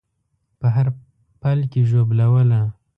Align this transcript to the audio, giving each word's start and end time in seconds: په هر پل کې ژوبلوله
په 0.59 0.67
هر 0.75 0.87
پل 1.41 1.59
کې 1.71 1.81
ژوبلوله 1.89 2.61